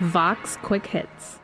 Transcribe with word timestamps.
Vox 0.00 0.56
Quick 0.62 0.86
Hits. 0.86 1.43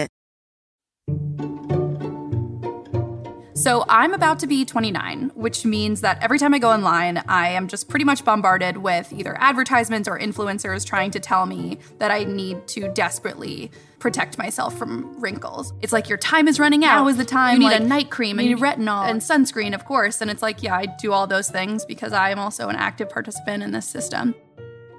So 3.61 3.85
I'm 3.87 4.15
about 4.15 4.39
to 4.39 4.47
be 4.47 4.65
29, 4.65 5.33
which 5.35 5.65
means 5.65 6.01
that 6.01 6.17
every 6.23 6.39
time 6.39 6.51
I 6.51 6.57
go 6.57 6.71
online, 6.71 7.19
I 7.27 7.49
am 7.49 7.67
just 7.67 7.89
pretty 7.89 8.05
much 8.05 8.25
bombarded 8.25 8.77
with 8.77 9.13
either 9.13 9.39
advertisements 9.39 10.09
or 10.09 10.17
influencers 10.17 10.83
trying 10.83 11.11
to 11.11 11.19
tell 11.19 11.45
me 11.45 11.77
that 11.99 12.09
I 12.09 12.23
need 12.23 12.67
to 12.69 12.91
desperately 12.93 13.69
protect 13.99 14.39
myself 14.39 14.75
from 14.79 15.13
wrinkles. 15.21 15.73
It's 15.83 15.93
like 15.93 16.09
your 16.09 16.17
time 16.17 16.47
is 16.47 16.59
running 16.59 16.83
out. 16.83 17.03
Now 17.03 17.07
is 17.07 17.17
the 17.17 17.23
time. 17.23 17.53
You 17.53 17.59
need 17.59 17.73
like, 17.73 17.81
a 17.81 17.83
night 17.83 18.09
cream 18.09 18.39
and 18.39 18.57
retinol 18.57 19.07
and 19.07 19.21
sunscreen, 19.21 19.75
of 19.75 19.85
course. 19.85 20.21
And 20.21 20.31
it's 20.31 20.41
like, 20.41 20.63
yeah, 20.63 20.75
I 20.75 20.87
do 20.87 21.13
all 21.13 21.27
those 21.27 21.51
things 21.51 21.85
because 21.85 22.13
I 22.13 22.31
am 22.31 22.39
also 22.39 22.67
an 22.67 22.77
active 22.77 23.11
participant 23.11 23.61
in 23.61 23.69
this 23.69 23.87
system 23.87 24.33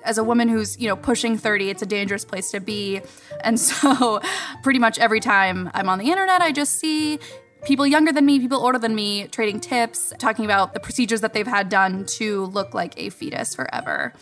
as 0.04 0.18
a 0.18 0.24
woman 0.24 0.48
who's 0.48 0.78
you 0.78 0.88
know 0.88 0.96
pushing 0.96 1.36
30 1.36 1.70
it's 1.70 1.82
a 1.82 1.86
dangerous 1.86 2.24
place 2.24 2.50
to 2.50 2.60
be 2.60 3.00
and 3.42 3.58
so 3.68 4.20
pretty 4.62 4.78
much 4.78 4.98
every 4.98 5.20
time 5.20 5.70
i'm 5.74 5.88
on 5.88 5.98
the 5.98 6.10
internet 6.10 6.40
i 6.42 6.52
just 6.52 6.78
see 6.78 7.18
people 7.64 7.86
younger 7.86 8.12
than 8.12 8.26
me, 8.26 8.40
people 8.40 8.58
older 8.58 8.78
than 8.78 8.94
me, 8.94 9.28
trading 9.28 9.60
tips, 9.60 10.12
talking 10.18 10.44
about 10.44 10.74
the 10.74 10.80
procedures 10.80 11.20
that 11.20 11.32
they've 11.32 11.46
had 11.46 11.68
done 11.68 12.04
to 12.04 12.46
look 12.46 12.74
like 12.74 12.94
a 12.96 13.10
fetus 13.10 13.54
forever. 13.54 14.12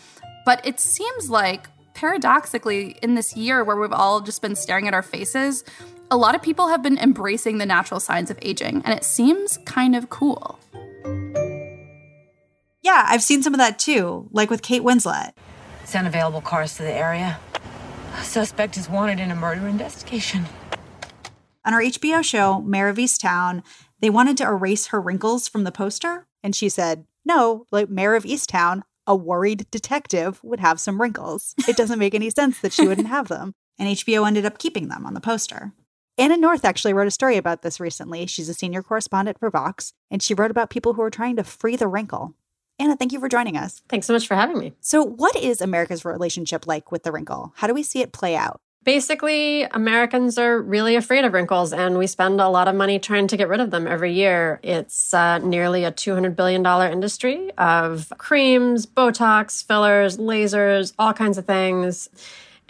But 0.45 0.65
it 0.65 0.79
seems 0.79 1.29
like, 1.29 1.67
paradoxically, 1.93 2.97
in 3.01 3.15
this 3.15 3.35
year 3.35 3.63
where 3.63 3.75
we've 3.75 3.91
all 3.91 4.21
just 4.21 4.41
been 4.41 4.55
staring 4.55 4.87
at 4.87 4.93
our 4.93 5.01
faces, 5.01 5.63
a 6.09 6.17
lot 6.17 6.35
of 6.35 6.41
people 6.41 6.67
have 6.67 6.83
been 6.83 6.97
embracing 6.97 7.57
the 7.57 7.65
natural 7.65 7.99
signs 7.99 8.29
of 8.29 8.37
aging, 8.41 8.81
and 8.85 8.93
it 8.93 9.03
seems 9.03 9.57
kind 9.65 9.95
of 9.95 10.09
cool. 10.09 10.59
Yeah, 12.83 13.05
I've 13.07 13.23
seen 13.23 13.43
some 13.43 13.53
of 13.53 13.59
that 13.59 13.79
too, 13.79 14.27
like 14.31 14.49
with 14.49 14.61
Kate 14.61 14.81
Winslet. 14.81 15.33
Send 15.91 16.07
available 16.07 16.39
cars 16.39 16.77
to 16.77 16.83
the 16.83 16.93
area. 16.93 17.37
suspect 18.21 18.77
is 18.77 18.87
wanted 18.87 19.19
in 19.19 19.29
a 19.29 19.35
murder 19.35 19.67
investigation. 19.67 20.45
On 21.65 21.73
our 21.73 21.81
HBO 21.81 22.23
show, 22.23 22.61
Mare 22.61 22.87
of 22.87 22.95
Easttown, 22.95 23.61
they 23.99 24.09
wanted 24.09 24.37
to 24.37 24.45
erase 24.45 24.87
her 24.87 25.01
wrinkles 25.01 25.49
from 25.49 25.65
the 25.65 25.71
poster. 25.73 26.27
And 26.41 26.55
she 26.55 26.69
said, 26.69 27.07
no, 27.25 27.65
like 27.73 27.89
Mare 27.89 28.15
of 28.15 28.23
Easttown, 28.23 28.83
a 29.05 29.17
worried 29.17 29.69
detective 29.69 30.39
would 30.45 30.61
have 30.61 30.79
some 30.79 31.01
wrinkles. 31.01 31.55
It 31.67 31.75
doesn't 31.75 31.99
make 31.99 32.15
any 32.15 32.29
sense 32.29 32.61
that 32.61 32.71
she 32.71 32.87
wouldn't 32.87 33.09
have 33.09 33.27
them. 33.27 33.53
And 33.77 33.89
HBO 33.89 34.25
ended 34.25 34.45
up 34.45 34.59
keeping 34.59 34.87
them 34.87 35.05
on 35.05 35.13
the 35.13 35.19
poster. 35.19 35.73
Anna 36.17 36.37
North 36.37 36.63
actually 36.63 36.93
wrote 36.93 37.07
a 37.07 37.11
story 37.11 37.35
about 37.35 37.63
this 37.63 37.81
recently. 37.81 38.27
She's 38.27 38.47
a 38.47 38.53
senior 38.53 38.81
correspondent 38.81 39.39
for 39.39 39.49
Vox, 39.49 39.91
and 40.09 40.23
she 40.23 40.35
wrote 40.35 40.51
about 40.51 40.69
people 40.69 40.93
who 40.93 41.01
are 41.01 41.09
trying 41.09 41.35
to 41.35 41.43
free 41.43 41.75
the 41.75 41.89
wrinkle. 41.89 42.33
Anna, 42.81 42.95
thank 42.95 43.11
you 43.11 43.19
for 43.19 43.29
joining 43.29 43.57
us. 43.57 43.83
Thanks 43.89 44.07
so 44.07 44.13
much 44.13 44.27
for 44.27 44.33
having 44.33 44.57
me. 44.57 44.73
So, 44.81 45.03
what 45.03 45.35
is 45.35 45.61
America's 45.61 46.03
relationship 46.03 46.65
like 46.65 46.91
with 46.91 47.03
the 47.03 47.11
wrinkle? 47.11 47.53
How 47.57 47.67
do 47.67 47.75
we 47.75 47.83
see 47.83 48.01
it 48.01 48.11
play 48.11 48.35
out? 48.35 48.59
Basically, 48.83 49.61
Americans 49.65 50.39
are 50.39 50.59
really 50.59 50.95
afraid 50.95 51.23
of 51.23 51.33
wrinkles, 51.33 51.73
and 51.73 51.99
we 51.99 52.07
spend 52.07 52.41
a 52.41 52.49
lot 52.49 52.67
of 52.67 52.73
money 52.73 52.97
trying 52.97 53.27
to 53.27 53.37
get 53.37 53.49
rid 53.49 53.59
of 53.59 53.69
them 53.69 53.85
every 53.85 54.13
year. 54.13 54.59
It's 54.63 55.13
uh, 55.13 55.37
nearly 55.37 55.83
a 55.83 55.91
$200 55.91 56.35
billion 56.35 56.65
industry 56.91 57.51
of 57.59 58.11
creams, 58.17 58.87
Botox, 58.87 59.63
fillers, 59.63 60.17
lasers, 60.17 60.93
all 60.97 61.13
kinds 61.13 61.37
of 61.37 61.45
things. 61.45 62.09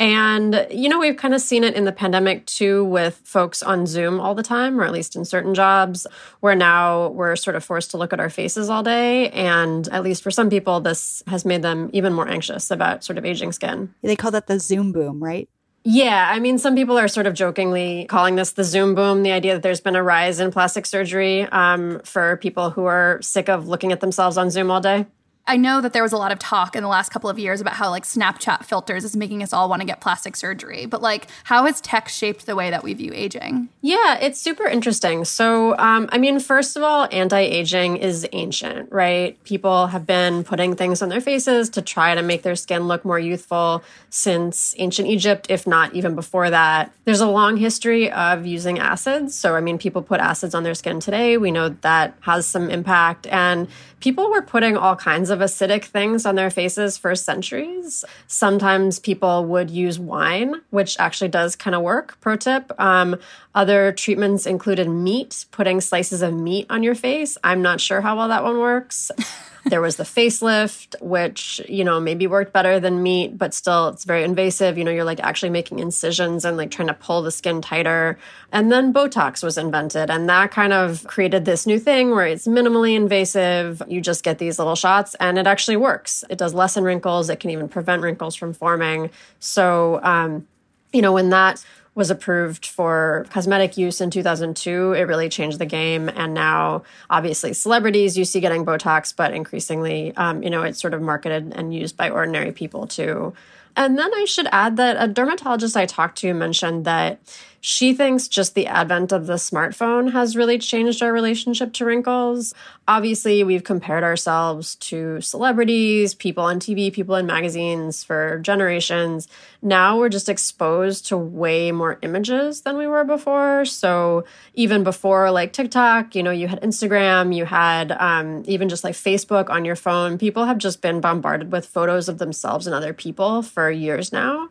And, 0.01 0.65
you 0.71 0.89
know, 0.89 0.97
we've 0.97 1.15
kind 1.15 1.35
of 1.35 1.41
seen 1.41 1.63
it 1.63 1.75
in 1.75 1.85
the 1.85 1.91
pandemic 1.91 2.47
too 2.47 2.83
with 2.83 3.21
folks 3.23 3.61
on 3.61 3.85
Zoom 3.85 4.19
all 4.19 4.33
the 4.33 4.41
time, 4.41 4.81
or 4.81 4.83
at 4.83 4.91
least 4.91 5.15
in 5.15 5.25
certain 5.25 5.53
jobs, 5.53 6.07
where 6.39 6.55
now 6.55 7.09
we're 7.09 7.35
sort 7.35 7.55
of 7.55 7.63
forced 7.63 7.91
to 7.91 7.97
look 7.97 8.11
at 8.11 8.19
our 8.19 8.31
faces 8.31 8.67
all 8.67 8.81
day. 8.81 9.29
And 9.29 9.87
at 9.89 10.01
least 10.01 10.23
for 10.23 10.31
some 10.31 10.49
people, 10.49 10.79
this 10.79 11.21
has 11.27 11.45
made 11.45 11.61
them 11.61 11.91
even 11.93 12.13
more 12.13 12.27
anxious 12.27 12.71
about 12.71 13.03
sort 13.03 13.19
of 13.19 13.25
aging 13.25 13.51
skin. 13.51 13.93
They 14.01 14.15
call 14.15 14.31
that 14.31 14.47
the 14.47 14.59
Zoom 14.59 14.91
boom, 14.91 15.23
right? 15.23 15.47
Yeah, 15.83 16.31
I 16.31 16.39
mean, 16.39 16.57
some 16.57 16.73
people 16.73 16.97
are 16.97 17.07
sort 17.07 17.27
of 17.27 17.35
jokingly 17.35 18.07
calling 18.09 18.37
this 18.37 18.53
the 18.53 18.63
Zoom 18.63 18.95
boom, 18.95 19.21
the 19.21 19.31
idea 19.31 19.53
that 19.53 19.61
there's 19.61 19.81
been 19.81 19.95
a 19.95 20.01
rise 20.01 20.39
in 20.39 20.49
plastic 20.49 20.87
surgery 20.87 21.43
um, 21.43 22.01
for 22.05 22.37
people 22.37 22.71
who 22.71 22.85
are 22.85 23.19
sick 23.21 23.49
of 23.49 23.67
looking 23.67 23.91
at 23.91 23.99
themselves 23.99 24.35
on 24.35 24.49
Zoom 24.49 24.71
all 24.71 24.81
day. 24.81 25.05
I 25.51 25.57
know 25.57 25.81
that 25.81 25.91
there 25.91 26.01
was 26.01 26.13
a 26.13 26.17
lot 26.17 26.31
of 26.31 26.39
talk 26.39 26.77
in 26.77 26.81
the 26.81 26.87
last 26.87 27.09
couple 27.09 27.29
of 27.29 27.37
years 27.37 27.59
about 27.59 27.73
how 27.73 27.89
like 27.89 28.03
Snapchat 28.03 28.63
filters 28.63 29.03
is 29.03 29.17
making 29.17 29.43
us 29.43 29.51
all 29.51 29.67
want 29.67 29.81
to 29.81 29.85
get 29.85 29.99
plastic 29.99 30.37
surgery. 30.37 30.85
But 30.85 31.01
like, 31.01 31.27
how 31.43 31.65
has 31.65 31.81
tech 31.81 32.07
shaped 32.07 32.45
the 32.45 32.55
way 32.55 32.69
that 32.69 32.85
we 32.85 32.93
view 32.93 33.11
aging? 33.13 33.67
Yeah, 33.81 34.17
it's 34.17 34.39
super 34.39 34.65
interesting. 34.65 35.25
So, 35.25 35.77
um, 35.77 36.07
I 36.13 36.19
mean, 36.19 36.39
first 36.39 36.77
of 36.77 36.83
all, 36.83 37.05
anti-aging 37.11 37.97
is 37.97 38.25
ancient, 38.31 38.93
right? 38.93 39.43
People 39.43 39.87
have 39.87 40.05
been 40.05 40.45
putting 40.45 40.77
things 40.77 41.01
on 41.01 41.09
their 41.09 41.19
faces 41.19 41.69
to 41.71 41.81
try 41.81 42.15
to 42.15 42.21
make 42.21 42.43
their 42.43 42.55
skin 42.55 42.87
look 42.87 43.03
more 43.03 43.19
youthful 43.19 43.83
since 44.09 44.73
ancient 44.77 45.09
Egypt, 45.09 45.47
if 45.49 45.67
not 45.67 45.93
even 45.93 46.15
before 46.15 46.49
that. 46.49 46.93
There's 47.03 47.19
a 47.19 47.27
long 47.27 47.57
history 47.57 48.09
of 48.09 48.45
using 48.45 48.79
acids. 48.79 49.37
So, 49.37 49.57
I 49.57 49.59
mean, 49.59 49.77
people 49.77 50.01
put 50.01 50.21
acids 50.21 50.55
on 50.55 50.63
their 50.63 50.75
skin 50.75 51.01
today. 51.01 51.35
We 51.35 51.51
know 51.51 51.67
that 51.81 52.15
has 52.21 52.47
some 52.47 52.69
impact 52.69 53.27
and 53.27 53.67
people 54.01 54.29
were 54.29 54.41
putting 54.41 54.75
all 54.75 54.95
kinds 54.95 55.29
of 55.29 55.40
acidic 55.41 55.85
things 55.85 56.25
on 56.25 56.35
their 56.35 56.49
faces 56.49 56.97
for 56.97 57.13
centuries. 57.15 58.03
Sometimes 58.27 58.97
people 58.99 59.45
would 59.45 59.69
use 59.69 59.99
wine, 59.99 60.61
which 60.69 60.95
actually 60.99 61.27
does 61.27 61.55
kind 61.55 61.75
of 61.75 61.81
work. 61.81 62.19
Pro 62.21 62.35
tip. 62.35 62.71
Um, 62.79 63.17
other 63.53 63.91
treatments 63.91 64.45
included 64.45 64.87
meat, 64.87 65.45
putting 65.51 65.81
slices 65.81 66.21
of 66.21 66.33
meat 66.33 66.65
on 66.69 66.83
your 66.83 66.95
face. 66.95 67.37
I'm 67.43 67.61
not 67.61 67.81
sure 67.81 68.01
how 68.01 68.17
well 68.17 68.29
that 68.29 68.43
one 68.43 68.59
works. 68.59 69.11
there 69.65 69.81
was 69.81 69.97
the 69.97 70.03
facelift, 70.03 70.99
which, 71.01 71.61
you 71.69 71.83
know, 71.83 71.99
maybe 71.99 72.25
worked 72.25 72.51
better 72.51 72.79
than 72.79 73.03
meat, 73.03 73.37
but 73.37 73.53
still 73.53 73.89
it's 73.89 74.05
very 74.05 74.23
invasive. 74.23 74.77
You 74.77 74.83
know, 74.83 74.91
you're 74.91 75.03
like 75.03 75.19
actually 75.19 75.51
making 75.51 75.79
incisions 75.79 76.45
and 76.45 76.57
like 76.57 76.71
trying 76.71 76.87
to 76.87 76.93
pull 76.95 77.21
the 77.21 77.31
skin 77.31 77.61
tighter. 77.61 78.17
And 78.51 78.71
then 78.71 78.91
Botox 78.91 79.43
was 79.43 79.57
invented, 79.57 80.09
and 80.09 80.27
that 80.29 80.51
kind 80.51 80.73
of 80.73 81.05
created 81.05 81.45
this 81.45 81.67
new 81.67 81.79
thing 81.79 82.11
where 82.11 82.25
it's 82.25 82.47
minimally 82.47 82.95
invasive. 82.95 83.81
You 83.87 84.01
just 84.01 84.23
get 84.23 84.39
these 84.39 84.57
little 84.57 84.75
shots, 84.75 85.15
and 85.19 85.37
it 85.37 85.45
actually 85.45 85.77
works. 85.77 86.23
It 86.29 86.37
does 86.37 86.53
lessen 86.53 86.83
wrinkles, 86.83 87.29
it 87.29 87.39
can 87.39 87.51
even 87.51 87.69
prevent 87.69 88.01
wrinkles 88.01 88.35
from 88.35 88.53
forming. 88.53 89.11
So, 89.39 89.99
um, 90.03 90.47
you 90.91 91.01
know, 91.01 91.13
when 91.13 91.29
that 91.29 91.63
was 91.93 92.09
approved 92.09 92.65
for 92.65 93.25
cosmetic 93.31 93.77
use 93.77 93.99
in 93.99 94.09
2002, 94.09 94.93
it 94.93 95.01
really 95.01 95.27
changed 95.27 95.59
the 95.59 95.65
game. 95.65 96.09
And 96.09 96.33
now, 96.33 96.83
obviously, 97.09 97.53
celebrities 97.53 98.17
you 98.17 98.23
see 98.23 98.39
getting 98.39 98.65
Botox, 98.65 99.13
but 99.13 99.33
increasingly, 99.33 100.15
um, 100.15 100.41
you 100.41 100.49
know, 100.49 100.63
it's 100.63 100.79
sort 100.79 100.93
of 100.93 101.01
marketed 101.01 101.51
and 101.53 101.73
used 101.73 101.97
by 101.97 102.09
ordinary 102.09 102.53
people 102.53 102.87
too. 102.87 103.33
And 103.75 103.97
then 103.97 104.13
I 104.13 104.25
should 104.25 104.47
add 104.51 104.77
that 104.77 104.97
a 104.99 105.07
dermatologist 105.07 105.77
I 105.77 105.85
talked 105.85 106.17
to 106.19 106.33
mentioned 106.33 106.85
that 106.85 107.19
she 107.63 107.93
thinks 107.93 108.27
just 108.27 108.55
the 108.55 108.65
advent 108.65 109.11
of 109.11 109.27
the 109.27 109.35
smartphone 109.35 110.11
has 110.11 110.35
really 110.35 110.57
changed 110.57 111.03
our 111.03 111.13
relationship 111.13 111.71
to 111.73 111.85
wrinkles. 111.85 112.55
Obviously, 112.87 113.43
we've 113.43 113.63
compared 113.63 114.03
ourselves 114.03 114.75
to 114.77 115.21
celebrities, 115.21 116.15
people 116.15 116.43
on 116.43 116.59
TV, 116.59 116.91
people 116.91 117.15
in 117.15 117.27
magazines 117.27 118.03
for 118.03 118.39
generations. 118.39 119.27
Now 119.61 119.99
we're 119.99 120.09
just 120.09 120.27
exposed 120.27 121.05
to 121.07 121.17
way 121.17 121.71
more 121.71 121.99
images 122.01 122.61
than 122.61 122.77
we 122.77 122.87
were 122.87 123.03
before. 123.03 123.63
So 123.65 124.25
even 124.55 124.83
before 124.83 125.29
like 125.29 125.53
TikTok, 125.53 126.15
you 126.15 126.23
know, 126.23 126.31
you 126.31 126.47
had 126.47 126.59
Instagram, 126.63 127.35
you 127.35 127.45
had 127.45 127.91
um, 127.91 128.41
even 128.47 128.69
just 128.69 128.83
like 128.83 128.95
Facebook 128.95 129.51
on 129.51 129.65
your 129.65 129.75
phone. 129.75 130.17
People 130.17 130.45
have 130.45 130.57
just 130.57 130.81
been 130.81 130.99
bombarded 130.99 131.51
with 131.51 131.67
photos 131.67 132.09
of 132.09 132.17
themselves 132.17 132.65
and 132.65 132.75
other 132.75 132.91
people 132.91 133.43
for 133.43 133.69
years 133.69 134.11
now 134.11 134.49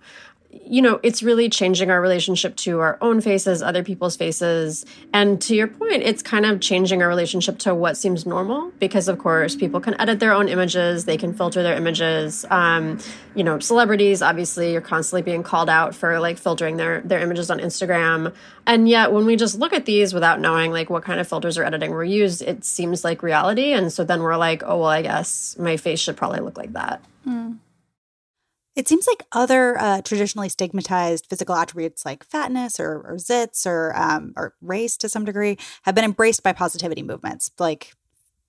you 0.52 0.82
know, 0.82 0.98
it's 1.02 1.22
really 1.22 1.48
changing 1.48 1.90
our 1.90 2.00
relationship 2.00 2.56
to 2.56 2.80
our 2.80 2.98
own 3.00 3.20
faces, 3.20 3.62
other 3.62 3.84
people's 3.84 4.16
faces. 4.16 4.84
And 5.12 5.40
to 5.42 5.54
your 5.54 5.68
point, 5.68 6.02
it's 6.02 6.22
kind 6.22 6.44
of 6.44 6.60
changing 6.60 7.02
our 7.02 7.08
relationship 7.08 7.58
to 7.60 7.74
what 7.74 7.96
seems 7.96 8.26
normal 8.26 8.72
because, 8.80 9.06
of 9.06 9.18
course, 9.18 9.54
people 9.54 9.80
can 9.80 10.00
edit 10.00 10.18
their 10.18 10.32
own 10.32 10.48
images, 10.48 11.04
they 11.04 11.16
can 11.16 11.34
filter 11.34 11.62
their 11.62 11.76
images. 11.76 12.44
Um, 12.50 12.98
you 13.36 13.44
know, 13.44 13.60
celebrities, 13.60 14.22
obviously, 14.22 14.72
you're 14.72 14.80
constantly 14.80 15.22
being 15.22 15.44
called 15.44 15.68
out 15.68 15.94
for 15.94 16.18
like 16.18 16.36
filtering 16.36 16.76
their, 16.78 17.00
their 17.02 17.20
images 17.20 17.48
on 17.50 17.60
Instagram. 17.60 18.34
And 18.66 18.88
yet, 18.88 19.12
when 19.12 19.26
we 19.26 19.36
just 19.36 19.56
look 19.56 19.72
at 19.72 19.86
these 19.86 20.12
without 20.12 20.40
knowing 20.40 20.72
like 20.72 20.90
what 20.90 21.04
kind 21.04 21.20
of 21.20 21.28
filters 21.28 21.58
or 21.58 21.64
editing 21.64 21.92
were 21.92 22.04
used, 22.04 22.42
it 22.42 22.64
seems 22.64 23.04
like 23.04 23.22
reality. 23.22 23.72
And 23.72 23.92
so 23.92 24.02
then 24.02 24.20
we're 24.20 24.36
like, 24.36 24.64
oh, 24.64 24.78
well, 24.78 24.88
I 24.88 25.02
guess 25.02 25.56
my 25.58 25.76
face 25.76 26.00
should 26.00 26.16
probably 26.16 26.40
look 26.40 26.58
like 26.58 26.72
that. 26.72 27.04
Mm. 27.26 27.58
It 28.76 28.86
seems 28.88 29.06
like 29.06 29.24
other 29.32 29.78
uh, 29.78 30.00
traditionally 30.02 30.48
stigmatized 30.48 31.26
physical 31.26 31.54
attributes 31.54 32.06
like 32.06 32.24
fatness 32.24 32.78
or, 32.78 33.02
or 33.02 33.16
zits 33.16 33.66
or 33.66 33.96
um, 33.96 34.32
or 34.36 34.54
race 34.60 34.96
to 34.98 35.08
some 35.08 35.24
degree 35.24 35.58
have 35.82 35.94
been 35.94 36.04
embraced 36.04 36.42
by 36.42 36.52
positivity 36.52 37.02
movements. 37.02 37.50
Like 37.58 37.94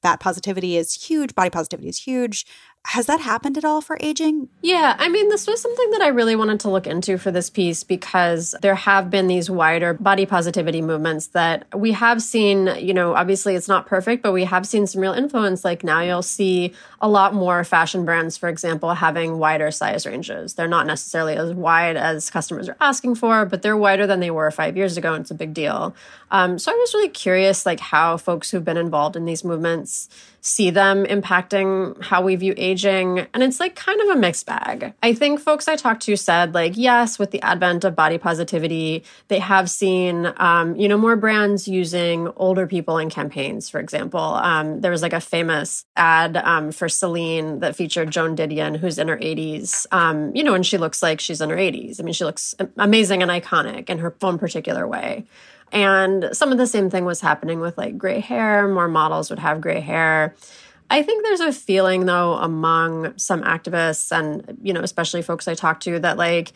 fat 0.01 0.19
positivity 0.19 0.77
is 0.77 0.93
huge, 0.93 1.35
body 1.35 1.49
positivity 1.49 1.89
is 1.89 1.97
huge. 1.97 2.45
Has 2.85 3.05
that 3.05 3.19
happened 3.19 3.59
at 3.59 3.63
all 3.63 3.79
for 3.79 3.95
aging? 3.99 4.49
Yeah, 4.61 4.95
I 4.97 5.07
mean, 5.07 5.29
this 5.29 5.45
was 5.45 5.61
something 5.61 5.91
that 5.91 6.01
I 6.01 6.07
really 6.07 6.35
wanted 6.35 6.59
to 6.61 6.69
look 6.69 6.87
into 6.87 7.19
for 7.19 7.29
this 7.29 7.49
piece 7.49 7.83
because 7.83 8.55
there 8.61 8.73
have 8.73 9.11
been 9.11 9.27
these 9.27 9.51
wider 9.51 9.93
body 9.93 10.25
positivity 10.25 10.81
movements 10.81 11.27
that 11.27 11.65
we 11.75 11.91
have 11.91 12.23
seen. 12.23 12.67
You 12.79 12.93
know, 12.95 13.13
obviously 13.13 13.55
it's 13.55 13.67
not 13.67 13.85
perfect, 13.85 14.23
but 14.23 14.33
we 14.33 14.45
have 14.45 14.65
seen 14.65 14.87
some 14.87 14.99
real 14.99 15.13
influence. 15.13 15.63
Like 15.63 15.83
now 15.83 16.01
you'll 16.01 16.23
see 16.23 16.73
a 16.99 17.07
lot 17.07 17.35
more 17.35 17.63
fashion 17.63 18.03
brands, 18.03 18.35
for 18.35 18.49
example, 18.49 18.95
having 18.95 19.37
wider 19.37 19.69
size 19.69 20.07
ranges. 20.07 20.55
They're 20.55 20.67
not 20.67 20.87
necessarily 20.87 21.35
as 21.35 21.53
wide 21.53 21.97
as 21.97 22.31
customers 22.31 22.67
are 22.67 22.77
asking 22.81 23.15
for, 23.15 23.45
but 23.45 23.61
they're 23.61 23.77
wider 23.77 24.07
than 24.07 24.21
they 24.21 24.31
were 24.31 24.49
five 24.49 24.75
years 24.75 24.97
ago, 24.97 25.13
and 25.13 25.21
it's 25.21 25.31
a 25.31 25.35
big 25.35 25.53
deal. 25.53 25.95
Um, 26.31 26.57
so 26.57 26.71
I 26.71 26.75
was 26.75 26.93
really 26.93 27.09
curious, 27.09 27.65
like 27.65 27.79
how 27.79 28.17
folks 28.17 28.49
who've 28.49 28.65
been 28.65 28.77
involved 28.77 29.15
in 29.15 29.25
these 29.25 29.43
movements 29.43 30.09
see 30.41 30.71
them 30.71 31.05
impacting 31.05 32.01
how 32.03 32.21
we 32.21 32.35
view 32.35 32.53
aging. 32.57 32.70
And 33.33 33.43
it's 33.43 33.59
like 33.59 33.75
kind 33.75 33.99
of 34.01 34.09
a 34.09 34.15
mixed 34.15 34.45
bag. 34.45 34.93
I 35.03 35.13
think 35.13 35.39
folks 35.39 35.67
I 35.67 35.75
talked 35.75 36.03
to 36.03 36.15
said, 36.15 36.53
like, 36.53 36.77
yes, 36.77 37.19
with 37.19 37.31
the 37.31 37.41
advent 37.41 37.83
of 37.83 37.95
body 37.95 38.17
positivity, 38.17 39.03
they 39.27 39.39
have 39.39 39.69
seen, 39.69 40.33
um, 40.37 40.75
you 40.75 40.87
know, 40.87 40.97
more 40.97 41.15
brands 41.15 41.67
using 41.67 42.27
older 42.35 42.67
people 42.67 42.97
in 42.97 43.09
campaigns, 43.09 43.69
for 43.69 43.79
example. 43.79 44.19
Um, 44.19 44.81
there 44.81 44.91
was 44.91 45.01
like 45.01 45.13
a 45.13 45.21
famous 45.21 45.85
ad 45.95 46.37
um, 46.37 46.71
for 46.71 46.89
Celine 46.89 47.59
that 47.59 47.75
featured 47.75 48.11
Joan 48.11 48.35
Didion, 48.35 48.77
who's 48.77 48.97
in 48.97 49.07
her 49.07 49.17
80s, 49.17 49.85
um, 49.91 50.35
you 50.35 50.43
know, 50.43 50.53
and 50.53 50.65
she 50.65 50.77
looks 50.77 51.01
like 51.03 51.19
she's 51.19 51.41
in 51.41 51.49
her 51.49 51.57
80s. 51.57 51.99
I 51.99 52.03
mean, 52.03 52.13
she 52.13 52.25
looks 52.25 52.55
amazing 52.77 53.21
and 53.21 53.31
iconic 53.31 53.89
in 53.89 53.99
her 53.99 54.15
own 54.21 54.37
particular 54.37 54.87
way. 54.87 55.25
And 55.71 56.29
some 56.33 56.51
of 56.51 56.57
the 56.57 56.67
same 56.67 56.89
thing 56.89 57.05
was 57.05 57.21
happening 57.21 57.59
with 57.59 57.77
like 57.77 57.97
gray 57.97 58.19
hair. 58.19 58.67
More 58.67 58.87
models 58.87 59.29
would 59.29 59.39
have 59.39 59.61
gray 59.61 59.79
hair. 59.79 60.35
I 60.91 61.03
think 61.03 61.23
there's 61.23 61.39
a 61.39 61.53
feeling 61.53 62.05
though 62.05 62.33
among 62.33 63.17
some 63.17 63.43
activists 63.43 64.11
and, 64.11 64.57
you 64.61 64.73
know, 64.73 64.81
especially 64.81 65.21
folks 65.21 65.47
I 65.47 65.53
talk 65.53 65.79
to 65.81 65.99
that 65.99 66.17
like 66.17 66.51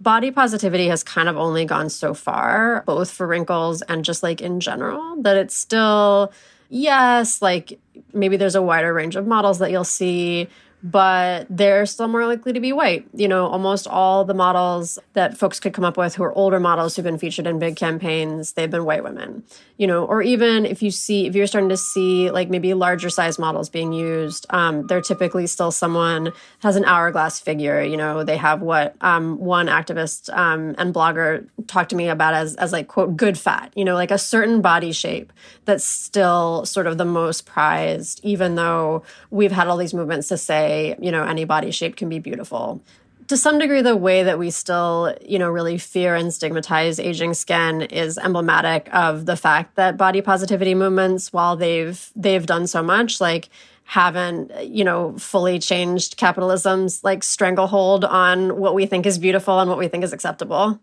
body 0.00 0.30
positivity 0.30 0.86
has 0.86 1.02
kind 1.02 1.28
of 1.28 1.36
only 1.36 1.64
gone 1.64 1.90
so 1.90 2.14
far, 2.14 2.84
both 2.86 3.10
for 3.10 3.26
wrinkles 3.26 3.82
and 3.82 4.04
just 4.04 4.22
like 4.22 4.40
in 4.40 4.60
general, 4.60 5.20
that 5.22 5.36
it's 5.36 5.56
still, 5.56 6.32
yes, 6.68 7.42
like 7.42 7.80
maybe 8.12 8.36
there's 8.36 8.54
a 8.54 8.62
wider 8.62 8.94
range 8.94 9.16
of 9.16 9.26
models 9.26 9.58
that 9.58 9.72
you'll 9.72 9.82
see 9.82 10.48
but 10.82 11.46
they're 11.50 11.84
still 11.84 12.08
more 12.08 12.26
likely 12.26 12.52
to 12.52 12.60
be 12.60 12.72
white. 12.72 13.06
You 13.12 13.28
know, 13.28 13.46
almost 13.46 13.86
all 13.86 14.24
the 14.24 14.34
models 14.34 14.98
that 15.12 15.36
folks 15.36 15.60
could 15.60 15.74
come 15.74 15.84
up 15.84 15.96
with 15.96 16.14
who 16.14 16.22
are 16.22 16.32
older 16.32 16.58
models 16.58 16.96
who've 16.96 17.04
been 17.04 17.18
featured 17.18 17.46
in 17.46 17.58
big 17.58 17.76
campaigns, 17.76 18.52
they've 18.52 18.70
been 18.70 18.84
white 18.84 19.04
women. 19.04 19.42
You 19.76 19.86
know, 19.86 20.04
or 20.04 20.22
even 20.22 20.66
if 20.66 20.82
you 20.82 20.90
see, 20.90 21.26
if 21.26 21.34
you're 21.34 21.46
starting 21.46 21.70
to 21.70 21.76
see 21.76 22.30
like 22.30 22.50
maybe 22.50 22.74
larger 22.74 23.10
size 23.10 23.38
models 23.38 23.68
being 23.68 23.92
used, 23.92 24.46
um, 24.50 24.86
they're 24.86 25.00
typically 25.00 25.46
still 25.46 25.70
someone 25.70 26.32
has 26.60 26.76
an 26.76 26.84
hourglass 26.84 27.40
figure. 27.40 27.82
You 27.82 27.96
know, 27.96 28.24
they 28.24 28.36
have 28.36 28.62
what 28.62 28.94
um, 29.00 29.38
one 29.38 29.66
activist 29.66 30.34
um, 30.36 30.74
and 30.78 30.94
blogger 30.94 31.46
talked 31.66 31.90
to 31.90 31.96
me 31.96 32.08
about 32.08 32.34
as 32.34 32.56
as 32.56 32.72
like 32.72 32.88
quote 32.88 33.16
good 33.16 33.38
fat. 33.38 33.72
You 33.74 33.84
know, 33.84 33.94
like 33.94 34.10
a 34.10 34.18
certain 34.18 34.60
body 34.60 34.92
shape 34.92 35.32
that's 35.64 35.84
still 35.84 36.64
sort 36.66 36.86
of 36.86 36.98
the 36.98 37.04
most 37.04 37.46
prized, 37.46 38.20
even 38.22 38.54
though 38.54 39.02
we've 39.30 39.52
had 39.52 39.66
all 39.66 39.76
these 39.76 39.94
movements 39.94 40.28
to 40.28 40.36
say 40.36 40.69
you 41.00 41.10
know, 41.10 41.24
any 41.24 41.44
body 41.44 41.70
shape 41.70 41.96
can 41.96 42.08
be 42.08 42.18
beautiful. 42.18 42.82
To 43.28 43.36
some 43.36 43.58
degree, 43.58 43.80
the 43.80 43.96
way 43.96 44.24
that 44.24 44.38
we 44.38 44.50
still, 44.50 45.14
you 45.24 45.38
know, 45.38 45.48
really 45.48 45.78
fear 45.78 46.16
and 46.16 46.34
stigmatize 46.34 46.98
aging 46.98 47.34
skin 47.34 47.82
is 47.82 48.18
emblematic 48.18 48.88
of 48.92 49.24
the 49.26 49.36
fact 49.36 49.76
that 49.76 49.96
body 49.96 50.20
positivity 50.20 50.74
movements, 50.74 51.32
while 51.32 51.56
they've 51.56 52.10
they've 52.16 52.44
done 52.44 52.66
so 52.66 52.82
much, 52.82 53.20
like 53.20 53.48
haven't 53.84 54.52
you 54.64 54.84
know 54.84 55.16
fully 55.18 55.58
changed 55.58 56.16
capitalism's 56.16 57.02
like 57.02 57.24
stranglehold 57.24 58.04
on 58.04 58.56
what 58.56 58.72
we 58.72 58.86
think 58.86 59.04
is 59.04 59.18
beautiful 59.18 59.58
and 59.58 59.68
what 59.68 59.78
we 59.78 59.88
think 59.88 60.04
is 60.04 60.12
acceptable 60.12 60.80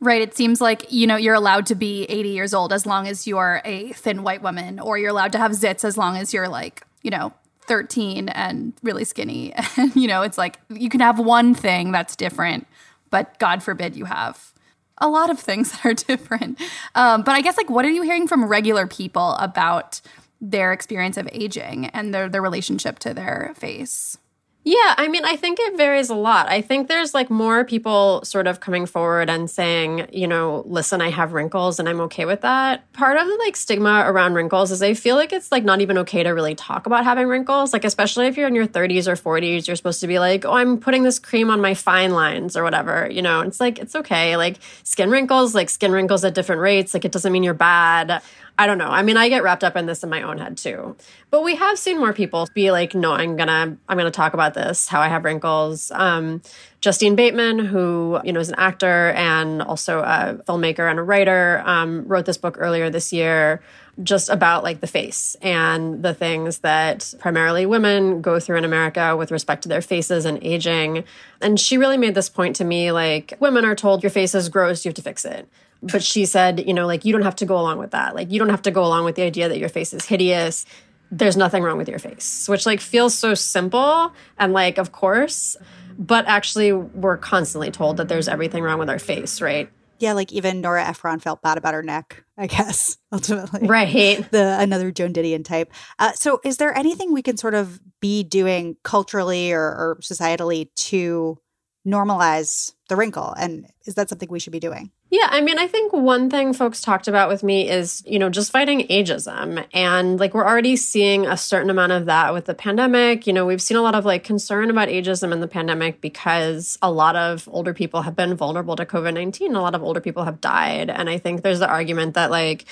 Right. 0.00 0.22
It 0.22 0.34
seems 0.34 0.62
like, 0.62 0.90
you 0.90 1.06
know, 1.06 1.16
you're 1.16 1.34
allowed 1.34 1.66
to 1.66 1.74
be 1.74 2.04
80 2.04 2.30
years 2.30 2.54
old 2.54 2.72
as 2.72 2.86
long 2.86 3.06
as 3.06 3.26
you're 3.26 3.60
a 3.66 3.92
thin 3.92 4.22
white 4.22 4.42
woman, 4.42 4.80
or 4.80 4.96
you're 4.96 5.10
allowed 5.10 5.32
to 5.32 5.38
have 5.38 5.52
zits 5.52 5.84
as 5.84 5.98
long 5.98 6.16
as 6.16 6.32
you're 6.32 6.48
like, 6.48 6.82
you 7.02 7.10
know, 7.10 7.34
13 7.70 8.28
and 8.30 8.72
really 8.82 9.04
skinny. 9.04 9.54
And, 9.76 9.94
you 9.94 10.08
know, 10.08 10.22
it's 10.22 10.36
like 10.36 10.58
you 10.68 10.88
can 10.88 10.98
have 10.98 11.20
one 11.20 11.54
thing 11.54 11.92
that's 11.92 12.16
different, 12.16 12.66
but 13.10 13.38
God 13.38 13.62
forbid 13.62 13.94
you 13.94 14.06
have 14.06 14.52
a 14.98 15.08
lot 15.08 15.30
of 15.30 15.38
things 15.38 15.70
that 15.72 15.86
are 15.86 15.94
different. 15.94 16.60
Um, 16.96 17.22
but 17.22 17.36
I 17.36 17.42
guess, 17.42 17.56
like, 17.56 17.70
what 17.70 17.84
are 17.84 17.90
you 17.90 18.02
hearing 18.02 18.26
from 18.26 18.44
regular 18.44 18.88
people 18.88 19.34
about 19.34 20.00
their 20.40 20.72
experience 20.72 21.16
of 21.16 21.28
aging 21.30 21.86
and 21.86 22.12
their, 22.12 22.28
their 22.28 22.42
relationship 22.42 22.98
to 23.00 23.14
their 23.14 23.52
face? 23.54 24.18
Yeah, 24.62 24.94
I 24.98 25.08
mean, 25.08 25.24
I 25.24 25.36
think 25.36 25.58
it 25.58 25.74
varies 25.78 26.10
a 26.10 26.14
lot. 26.14 26.46
I 26.50 26.60
think 26.60 26.86
there's 26.86 27.14
like 27.14 27.30
more 27.30 27.64
people 27.64 28.20
sort 28.24 28.46
of 28.46 28.60
coming 28.60 28.84
forward 28.84 29.30
and 29.30 29.48
saying, 29.48 30.06
you 30.12 30.26
know, 30.26 30.64
listen, 30.66 31.00
I 31.00 31.08
have 31.08 31.32
wrinkles 31.32 31.78
and 31.78 31.88
I'm 31.88 31.98
okay 32.02 32.26
with 32.26 32.42
that. 32.42 32.92
Part 32.92 33.16
of 33.16 33.26
the 33.26 33.36
like 33.36 33.56
stigma 33.56 34.02
around 34.06 34.34
wrinkles 34.34 34.70
is 34.70 34.82
I 34.82 34.92
feel 34.92 35.16
like 35.16 35.32
it's 35.32 35.50
like 35.50 35.64
not 35.64 35.80
even 35.80 35.96
okay 35.98 36.22
to 36.22 36.30
really 36.30 36.54
talk 36.54 36.84
about 36.84 37.04
having 37.04 37.26
wrinkles. 37.26 37.72
Like, 37.72 37.86
especially 37.86 38.26
if 38.26 38.36
you're 38.36 38.48
in 38.48 38.54
your 38.54 38.66
30s 38.66 39.08
or 39.08 39.16
40s, 39.16 39.66
you're 39.66 39.76
supposed 39.76 40.00
to 40.02 40.06
be 40.06 40.18
like, 40.18 40.44
oh, 40.44 40.52
I'm 40.52 40.78
putting 40.78 41.04
this 41.04 41.18
cream 41.18 41.48
on 41.48 41.62
my 41.62 41.72
fine 41.72 42.10
lines 42.10 42.54
or 42.54 42.62
whatever. 42.62 43.08
You 43.10 43.22
know, 43.22 43.40
it's 43.40 43.60
like, 43.60 43.78
it's 43.78 43.96
okay. 43.96 44.36
Like, 44.36 44.58
skin 44.84 45.08
wrinkles, 45.08 45.54
like 45.54 45.70
skin 45.70 45.90
wrinkles 45.90 46.22
at 46.22 46.34
different 46.34 46.60
rates, 46.60 46.92
like, 46.92 47.06
it 47.06 47.12
doesn't 47.12 47.32
mean 47.32 47.42
you're 47.44 47.54
bad. 47.54 48.20
I 48.60 48.66
don't 48.66 48.76
know. 48.76 48.90
I 48.90 49.02
mean, 49.02 49.16
I 49.16 49.30
get 49.30 49.42
wrapped 49.42 49.64
up 49.64 49.74
in 49.74 49.86
this 49.86 50.02
in 50.02 50.10
my 50.10 50.20
own 50.20 50.36
head 50.36 50.58
too. 50.58 50.94
But 51.30 51.42
we 51.42 51.56
have 51.56 51.78
seen 51.78 51.98
more 51.98 52.12
people 52.12 52.46
be 52.52 52.70
like, 52.70 52.94
"No, 52.94 53.12
I'm 53.12 53.34
gonna, 53.34 53.78
I'm 53.88 53.96
gonna 53.96 54.10
talk 54.10 54.34
about 54.34 54.52
this. 54.52 54.86
How 54.86 55.00
I 55.00 55.08
have 55.08 55.24
wrinkles." 55.24 55.90
Um, 55.92 56.42
Justine 56.82 57.16
Bateman, 57.16 57.58
who 57.58 58.20
you 58.22 58.34
know 58.34 58.40
is 58.40 58.50
an 58.50 58.56
actor 58.58 59.12
and 59.12 59.62
also 59.62 60.00
a 60.00 60.42
filmmaker 60.46 60.90
and 60.90 60.98
a 60.98 61.02
writer, 61.02 61.62
um, 61.64 62.06
wrote 62.06 62.26
this 62.26 62.36
book 62.36 62.56
earlier 62.60 62.90
this 62.90 63.14
year 63.14 63.62
just 64.02 64.28
about 64.28 64.62
like 64.62 64.80
the 64.80 64.86
face 64.86 65.36
and 65.40 66.02
the 66.02 66.12
things 66.12 66.58
that 66.58 67.14
primarily 67.18 67.64
women 67.64 68.20
go 68.20 68.38
through 68.40 68.58
in 68.58 68.64
America 68.64 69.16
with 69.16 69.30
respect 69.30 69.62
to 69.62 69.70
their 69.70 69.82
faces 69.82 70.26
and 70.26 70.38
aging. 70.42 71.04
And 71.40 71.58
she 71.58 71.78
really 71.78 71.98
made 71.98 72.14
this 72.14 72.28
point 72.28 72.56
to 72.56 72.64
me 72.64 72.92
like 72.92 73.34
women 73.40 73.64
are 73.64 73.74
told 73.74 74.02
your 74.02 74.10
face 74.10 74.34
is 74.34 74.50
gross, 74.50 74.84
you 74.84 74.90
have 74.90 74.96
to 74.96 75.02
fix 75.02 75.24
it 75.24 75.48
but 75.82 76.02
she 76.02 76.26
said, 76.26 76.66
you 76.66 76.74
know, 76.74 76.86
like 76.86 77.04
you 77.04 77.12
don't 77.12 77.22
have 77.22 77.36
to 77.36 77.46
go 77.46 77.58
along 77.58 77.78
with 77.78 77.92
that. 77.92 78.14
Like 78.14 78.30
you 78.30 78.38
don't 78.38 78.50
have 78.50 78.62
to 78.62 78.70
go 78.70 78.84
along 78.84 79.04
with 79.04 79.14
the 79.14 79.22
idea 79.22 79.48
that 79.48 79.58
your 79.58 79.68
face 79.68 79.92
is 79.92 80.04
hideous. 80.04 80.66
There's 81.10 81.36
nothing 81.36 81.62
wrong 81.62 81.78
with 81.78 81.88
your 81.88 81.98
face, 81.98 82.48
which 82.48 82.66
like 82.66 82.80
feels 82.80 83.14
so 83.14 83.34
simple 83.34 84.12
and 84.38 84.52
like 84.52 84.78
of 84.78 84.92
course, 84.92 85.56
but 85.98 86.26
actually 86.26 86.72
we're 86.72 87.16
constantly 87.16 87.70
told 87.70 87.96
that 87.96 88.08
there's 88.08 88.28
everything 88.28 88.62
wrong 88.62 88.78
with 88.78 88.90
our 88.90 88.98
face, 88.98 89.40
right? 89.40 89.70
Yeah, 89.98 90.14
like 90.14 90.32
even 90.32 90.62
Nora 90.62 90.86
Ephron 90.86 91.20
felt 91.20 91.42
bad 91.42 91.58
about 91.58 91.74
her 91.74 91.82
neck, 91.82 92.24
I 92.38 92.46
guess, 92.46 92.96
ultimately. 93.12 93.66
Right. 93.66 94.26
The 94.30 94.56
another 94.58 94.90
Joan 94.90 95.12
Didion 95.12 95.44
type. 95.44 95.70
Uh, 95.98 96.12
so 96.12 96.40
is 96.42 96.56
there 96.56 96.76
anything 96.76 97.12
we 97.12 97.22
can 97.22 97.36
sort 97.36 97.54
of 97.54 97.80
be 98.00 98.22
doing 98.22 98.76
culturally 98.82 99.52
or, 99.52 99.60
or 99.60 99.98
societally 100.00 100.70
to 100.74 101.38
normalize 101.86 102.72
the 102.88 102.96
wrinkle? 102.96 103.34
And 103.36 103.66
is 103.84 103.94
that 103.96 104.08
something 104.08 104.28
we 104.30 104.38
should 104.38 104.52
be 104.52 104.60
doing? 104.60 104.90
Yeah, 105.12 105.26
I 105.28 105.40
mean, 105.40 105.58
I 105.58 105.66
think 105.66 105.92
one 105.92 106.30
thing 106.30 106.52
folks 106.52 106.80
talked 106.80 107.08
about 107.08 107.28
with 107.28 107.42
me 107.42 107.68
is, 107.68 108.04
you 108.06 108.20
know, 108.20 108.30
just 108.30 108.52
fighting 108.52 108.86
ageism. 108.86 109.66
And 109.74 110.20
like 110.20 110.34
we're 110.34 110.46
already 110.46 110.76
seeing 110.76 111.26
a 111.26 111.36
certain 111.36 111.68
amount 111.68 111.90
of 111.90 112.06
that 112.06 112.32
with 112.32 112.44
the 112.44 112.54
pandemic. 112.54 113.26
You 113.26 113.32
know, 113.32 113.44
we've 113.44 113.60
seen 113.60 113.76
a 113.76 113.82
lot 113.82 113.96
of 113.96 114.04
like 114.04 114.22
concern 114.22 114.70
about 114.70 114.86
ageism 114.86 115.32
in 115.32 115.40
the 115.40 115.48
pandemic 115.48 116.00
because 116.00 116.78
a 116.80 116.92
lot 116.92 117.16
of 117.16 117.48
older 117.50 117.74
people 117.74 118.02
have 118.02 118.14
been 118.14 118.36
vulnerable 118.36 118.76
to 118.76 118.86
COVID 118.86 119.14
19. 119.14 119.56
A 119.56 119.60
lot 119.60 119.74
of 119.74 119.82
older 119.82 120.00
people 120.00 120.22
have 120.22 120.40
died. 120.40 120.90
And 120.90 121.10
I 121.10 121.18
think 121.18 121.42
there's 121.42 121.58
the 121.58 121.68
argument 121.68 122.14
that 122.14 122.30
like, 122.30 122.66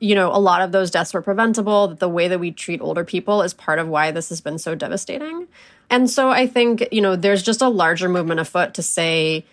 you 0.00 0.16
know, 0.16 0.32
a 0.32 0.40
lot 0.40 0.62
of 0.62 0.72
those 0.72 0.90
deaths 0.90 1.14
were 1.14 1.22
preventable, 1.22 1.86
that 1.86 2.00
the 2.00 2.08
way 2.08 2.26
that 2.26 2.40
we 2.40 2.50
treat 2.50 2.80
older 2.80 3.04
people 3.04 3.42
is 3.42 3.54
part 3.54 3.78
of 3.78 3.86
why 3.86 4.10
this 4.10 4.30
has 4.30 4.40
been 4.40 4.58
so 4.58 4.74
devastating. 4.74 5.46
And 5.90 6.10
so 6.10 6.30
I 6.30 6.48
think, 6.48 6.88
you 6.90 7.00
know, 7.00 7.14
there's 7.14 7.44
just 7.44 7.62
a 7.62 7.68
larger 7.68 8.08
movement 8.08 8.40
afoot 8.40 8.74
to 8.74 8.82
say, 8.82 9.44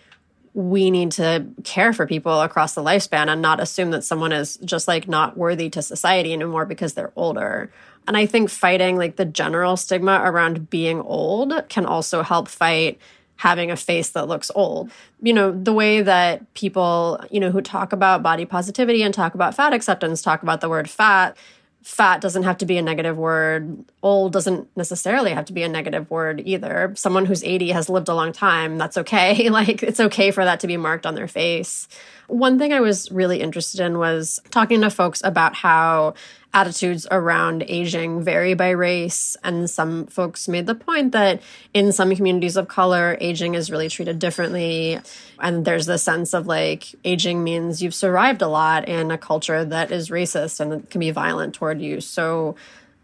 we 0.53 0.91
need 0.91 1.12
to 1.13 1.46
care 1.63 1.93
for 1.93 2.05
people 2.05 2.41
across 2.41 2.74
the 2.74 2.84
lifespan 2.84 3.27
and 3.27 3.41
not 3.41 3.60
assume 3.60 3.91
that 3.91 4.03
someone 4.03 4.31
is 4.31 4.58
just 4.58 4.88
like 4.88 5.08
not 5.08 5.38
worthy 5.38 5.70
to 5.70 5.81
society 5.81 6.34
anymore 6.34 6.65
because 6.65 6.93
they're 6.93 7.13
older. 7.15 7.72
And 8.08 8.17
I 8.17 8.25
think 8.25 8.50
fighting 8.50 8.98
like 8.98 9.15
the 9.15 9.25
general 9.25 9.77
stigma 9.77 10.22
around 10.24 10.70
being 10.70 11.00
old 11.01 11.53
can 11.70 11.86
also 11.86 12.22
help 12.22 12.48
fight 12.48 13.00
having 13.38 13.72
a 13.72 13.75
face 13.75 14.10
that 14.10 14.27
looks 14.27 14.51
old. 14.53 14.91
You 15.22 15.34
know, 15.34 15.51
the 15.51 15.74
way 15.74 16.01
that 16.01 16.53
people, 16.53 17.24
you 17.31 17.39
know, 17.39 17.50
who 17.50 17.62
talk 17.62 17.93
about 17.93 18.22
body 18.22 18.46
positivity 18.46 19.03
and 19.03 19.13
talk 19.13 19.34
about 19.34 19.55
fat 19.55 19.74
acceptance 19.74 20.22
talk 20.22 20.43
about 20.43 20.62
the 20.62 20.70
word 20.70 20.89
fat 20.89 21.38
fat 21.83 22.21
doesn't 22.21 22.43
have 22.43 22.57
to 22.57 22.65
be 22.65 22.77
a 22.77 22.81
negative 22.81 23.17
word. 23.17 23.83
Old 24.03 24.33
doesn't 24.33 24.69
necessarily 24.77 25.31
have 25.31 25.45
to 25.45 25.53
be 25.53 25.63
a 25.63 25.69
negative 25.69 26.09
word 26.11 26.41
either. 26.45 26.93
Someone 26.95 27.25
who's 27.25 27.43
80 27.43 27.69
has 27.69 27.89
lived 27.89 28.07
a 28.07 28.13
long 28.13 28.31
time. 28.31 28.77
That's 28.77 28.97
okay. 28.97 29.50
Like, 29.61 29.83
it's 29.83 30.00
okay 30.00 30.31
for 30.31 30.45
that 30.45 30.61
to 30.61 30.67
be 30.67 30.77
marked 30.77 31.05
on 31.05 31.13
their 31.13 31.27
face. 31.27 31.88
One 32.27 32.57
thing 32.57 32.71
I 32.71 32.79
was 32.79 33.11
really 33.11 33.41
interested 33.41 33.81
in 33.81 33.97
was 33.97 34.39
talking 34.50 34.81
to 34.81 34.89
folks 34.89 35.21
about 35.25 35.55
how 35.55 36.13
attitudes 36.53 37.08
around 37.10 37.63
aging 37.67 38.24
vary 38.24 38.53
by 38.53 38.72
race. 38.72 39.38
And 39.43 39.70
some 39.70 40.08
folks 40.08 40.48
made 40.48 40.65
the 40.65 40.75
point 40.75 41.13
that 41.13 41.41
in 41.74 41.91
some 41.91 42.15
communities 42.15 42.58
of 42.58 42.67
color, 42.67 43.17
aging 43.22 43.55
is 43.55 43.72
really 43.72 43.89
treated 43.89 44.20
differently. 44.20 45.00
And 45.39 45.65
there's 45.65 45.86
this 45.86 46.03
sense 46.03 46.34
of 46.34 46.48
like 46.48 46.93
aging 47.05 47.43
means 47.43 47.81
you've 47.81 47.96
survived 47.96 48.41
a 48.41 48.48
lot 48.48 48.88
in 48.88 49.12
a 49.12 49.17
culture 49.17 49.63
that 49.63 49.91
is 49.91 50.10
racist 50.10 50.60
and 50.60 50.89
can 50.89 51.00
be 51.00 51.12
violent 51.12 51.55
toward 51.55 51.81
you. 51.81 52.01
So, 52.01 52.55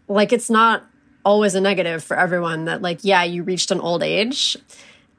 like, 0.08 0.32
it's 0.32 0.50
not 0.50 0.84
always 1.24 1.54
a 1.54 1.60
negative 1.60 2.02
for 2.02 2.16
everyone 2.16 2.66
that, 2.66 2.80
like, 2.80 3.00
yeah, 3.02 3.22
you 3.24 3.42
reached 3.42 3.70
an 3.70 3.80
old 3.80 4.02
age. 4.02 4.56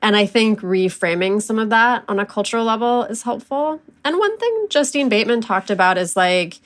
And 0.01 0.15
I 0.15 0.25
think 0.25 0.61
reframing 0.61 1.41
some 1.41 1.59
of 1.59 1.69
that 1.69 2.05
on 2.07 2.19
a 2.19 2.25
cultural 2.25 2.63
level 2.63 3.03
is 3.03 3.23
helpful. 3.23 3.81
And 4.05 4.17
one 4.17 4.37
thing 4.37 4.67
Justine 4.69 5.09
Bateman 5.09 5.41
talked 5.41 5.69
about 5.69 5.97
is 5.97 6.15
like, 6.15 6.59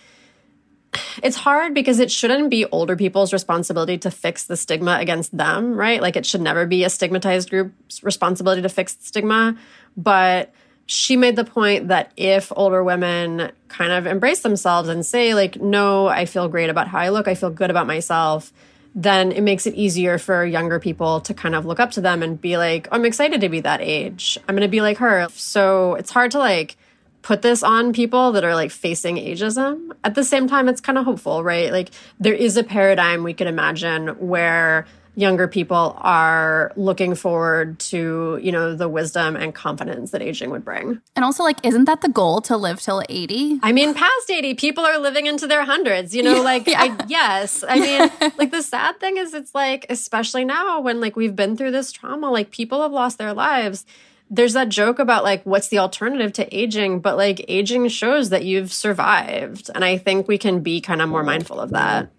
it's 1.21 1.35
hard 1.35 1.73
because 1.73 1.99
it 1.99 2.11
shouldn't 2.11 2.49
be 2.49 2.65
older 2.65 2.95
people's 2.95 3.33
responsibility 3.33 3.97
to 3.99 4.11
fix 4.11 4.45
the 4.45 4.57
stigma 4.57 4.97
against 4.99 5.35
them, 5.35 5.75
right? 5.75 6.01
Like 6.01 6.15
it 6.15 6.25
should 6.25 6.41
never 6.41 6.65
be 6.65 6.83
a 6.83 6.89
stigmatized 6.89 7.49
group's 7.49 8.03
responsibility 8.03 8.61
to 8.61 8.69
fix 8.69 8.93
the 8.93 9.05
stigma. 9.05 9.57
But 9.95 10.53
she 10.85 11.15
made 11.15 11.35
the 11.35 11.45
point 11.45 11.87
that 11.87 12.11
if 12.17 12.51
older 12.55 12.83
women 12.83 13.51
kind 13.67 13.91
of 13.91 14.05
embrace 14.05 14.41
themselves 14.41 14.89
and 14.89 15.05
say, 15.05 15.33
like, 15.33 15.61
no, 15.61 16.07
I 16.07 16.25
feel 16.25 16.47
great 16.49 16.69
about 16.69 16.87
how 16.87 16.99
I 16.99 17.09
look, 17.09 17.27
I 17.27 17.35
feel 17.35 17.49
good 17.49 17.69
about 17.69 17.87
myself, 17.87 18.51
then 18.95 19.31
it 19.31 19.41
makes 19.41 19.65
it 19.65 19.73
easier 19.75 20.17
for 20.17 20.45
younger 20.45 20.79
people 20.79 21.21
to 21.21 21.33
kind 21.33 21.55
of 21.55 21.65
look 21.65 21.79
up 21.79 21.91
to 21.91 22.01
them 22.01 22.21
and 22.21 22.39
be 22.39 22.57
like, 22.57 22.87
I'm 22.91 23.05
excited 23.05 23.41
to 23.41 23.49
be 23.49 23.61
that 23.61 23.81
age. 23.81 24.37
I'm 24.47 24.55
going 24.55 24.61
to 24.61 24.67
be 24.67 24.81
like 24.81 24.97
her. 24.97 25.27
So 25.31 25.95
it's 25.95 26.11
hard 26.11 26.31
to 26.31 26.39
like, 26.39 26.77
put 27.23 27.41
this 27.41 27.63
on 27.63 27.93
people 27.93 28.33
that 28.33 28.43
are 28.43 28.53
like 28.53 28.69
facing 28.69 29.15
ageism. 29.15 29.91
At 30.03 30.13
the 30.13 30.23
same 30.23 30.47
time, 30.47 30.69
it's 30.69 30.81
kind 30.81 30.97
of 30.97 31.05
hopeful, 31.05 31.43
right? 31.43 31.71
Like 31.71 31.89
there 32.19 32.33
is 32.33 32.57
a 32.57 32.63
paradigm 32.63 33.23
we 33.23 33.33
could 33.33 33.47
imagine 33.47 34.09
where 34.19 34.85
younger 35.15 35.47
people 35.47 35.95
are 35.99 36.71
looking 36.75 37.13
forward 37.15 37.77
to, 37.77 38.39
you 38.41 38.51
know, 38.51 38.75
the 38.75 38.89
wisdom 38.89 39.35
and 39.35 39.53
confidence 39.53 40.11
that 40.11 40.21
aging 40.21 40.49
would 40.49 40.65
bring. 40.65 40.99
And 41.15 41.23
also 41.23 41.43
like 41.43 41.63
isn't 41.63 41.85
that 41.85 42.01
the 42.01 42.09
goal 42.09 42.41
to 42.41 42.57
live 42.57 42.81
till 42.81 43.03
80? 43.07 43.59
I 43.63 43.71
mean, 43.71 43.93
past 43.93 44.29
80, 44.29 44.55
people 44.55 44.83
are 44.83 44.97
living 44.97 45.27
into 45.27 45.47
their 45.47 45.63
hundreds, 45.65 46.15
you 46.15 46.23
know, 46.23 46.41
like 46.43 46.67
yeah. 46.67 46.81
I 46.81 47.05
yes. 47.07 47.63
I 47.67 47.79
mean, 47.79 48.31
like 48.37 48.51
the 48.51 48.63
sad 48.63 48.99
thing 48.99 49.17
is 49.17 49.33
it's 49.33 49.53
like 49.55 49.85
especially 49.89 50.45
now 50.45 50.81
when 50.81 50.99
like 50.99 51.15
we've 51.15 51.35
been 51.35 51.55
through 51.55 51.71
this 51.71 51.91
trauma, 51.91 52.31
like 52.31 52.51
people 52.51 52.81
have 52.81 52.91
lost 52.91 53.17
their 53.17 53.33
lives 53.33 53.85
there's 54.33 54.53
that 54.53 54.69
joke 54.69 54.97
about 54.97 55.23
like 55.23 55.43
what's 55.43 55.67
the 55.67 55.77
alternative 55.77 56.33
to 56.33 56.55
aging 56.55 56.99
but 56.99 57.15
like 57.15 57.45
aging 57.47 57.87
shows 57.87 58.29
that 58.31 58.43
you've 58.43 58.73
survived 58.73 59.69
and 59.75 59.85
i 59.85 59.95
think 59.97 60.27
we 60.27 60.37
can 60.39 60.61
be 60.61 60.81
kind 60.81 61.01
of 61.01 61.09
more 61.09 61.23
mindful 61.23 61.59
of 61.59 61.69
that. 61.69 62.11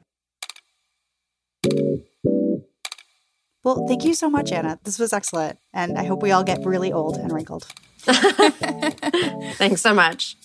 Well 3.65 3.87
thank 3.89 4.05
you 4.05 4.15
so 4.15 4.31
much 4.31 4.53
anna. 4.53 4.79
This 4.85 4.99
was 4.99 5.13
excellent 5.13 5.59
and 5.73 5.99
i 5.99 6.05
hope 6.05 6.23
we 6.23 6.31
all 6.31 6.45
get 6.45 6.65
really 6.65 6.93
old 6.93 7.17
and 7.17 7.33
wrinkled. 7.33 7.67
Thanks 8.05 9.81
so 9.81 9.95
much 9.95 10.37